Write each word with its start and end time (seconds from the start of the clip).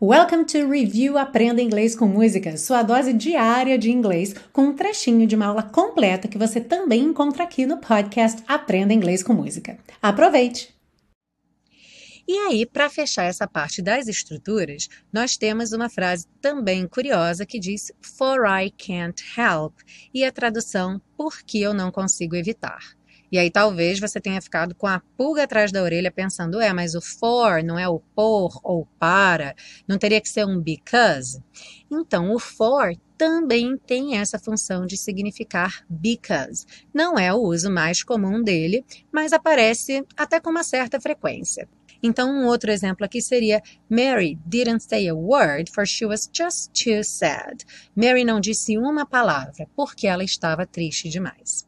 Welcome 0.00 0.44
to 0.44 0.68
Review 0.70 1.18
Aprenda 1.18 1.60
Inglês 1.60 1.96
com 1.96 2.06
Música, 2.06 2.56
sua 2.56 2.84
dose 2.84 3.12
diária 3.12 3.76
de 3.76 3.90
inglês, 3.90 4.32
com 4.52 4.66
um 4.66 4.72
trechinho 4.72 5.26
de 5.26 5.34
uma 5.34 5.46
aula 5.46 5.64
completa 5.64 6.28
que 6.28 6.38
você 6.38 6.60
também 6.60 7.02
encontra 7.02 7.42
aqui 7.42 7.66
no 7.66 7.78
podcast 7.78 8.40
Aprenda 8.46 8.94
Inglês 8.94 9.24
com 9.24 9.32
Música. 9.32 9.76
Aproveite! 10.00 10.72
E 12.28 12.32
aí, 12.46 12.64
para 12.64 12.88
fechar 12.88 13.24
essa 13.24 13.48
parte 13.48 13.82
das 13.82 14.06
estruturas, 14.06 14.88
nós 15.12 15.36
temos 15.36 15.72
uma 15.72 15.90
frase 15.90 16.28
também 16.40 16.86
curiosa 16.86 17.44
que 17.44 17.58
diz 17.58 17.90
For 18.00 18.46
I 18.46 18.70
can't 18.70 19.20
help, 19.36 19.80
e 20.14 20.22
a 20.24 20.30
tradução 20.30 21.00
Porque 21.16 21.58
eu 21.58 21.74
não 21.74 21.90
consigo 21.90 22.36
evitar. 22.36 22.97
E 23.30 23.38
aí 23.38 23.50
talvez 23.50 24.00
você 24.00 24.20
tenha 24.20 24.40
ficado 24.40 24.74
com 24.74 24.86
a 24.86 25.02
pulga 25.16 25.44
atrás 25.44 25.70
da 25.70 25.82
orelha 25.82 26.10
pensando, 26.10 26.60
é, 26.60 26.72
mas 26.72 26.94
o 26.94 27.00
for 27.00 27.62
não 27.62 27.78
é 27.78 27.88
o 27.88 28.00
por 28.14 28.58
ou 28.62 28.86
para, 28.98 29.54
não 29.86 29.98
teria 29.98 30.20
que 30.20 30.28
ser 30.28 30.46
um 30.46 30.60
because? 30.60 31.42
Então, 31.90 32.32
o 32.34 32.38
for 32.38 32.92
também 33.16 33.76
tem 33.76 34.16
essa 34.16 34.38
função 34.38 34.86
de 34.86 34.96
significar 34.96 35.84
because. 35.90 36.64
Não 36.94 37.18
é 37.18 37.34
o 37.34 37.38
uso 37.38 37.70
mais 37.70 38.02
comum 38.02 38.42
dele, 38.42 38.84
mas 39.12 39.32
aparece 39.32 40.04
até 40.16 40.40
com 40.40 40.50
uma 40.50 40.62
certa 40.62 41.00
frequência. 41.00 41.68
Então, 42.00 42.30
um 42.30 42.46
outro 42.46 42.70
exemplo 42.70 43.04
aqui 43.04 43.20
seria 43.20 43.60
Mary 43.90 44.38
didn't 44.46 44.84
say 44.84 45.08
a 45.08 45.14
word 45.14 45.70
for 45.70 45.84
she 45.84 46.06
was 46.06 46.30
just 46.32 46.70
too 46.72 47.02
sad. 47.02 47.64
Mary 47.94 48.24
não 48.24 48.40
disse 48.40 48.78
uma 48.78 49.04
palavra 49.04 49.66
porque 49.74 50.06
ela 50.06 50.22
estava 50.22 50.64
triste 50.64 51.08
demais. 51.08 51.67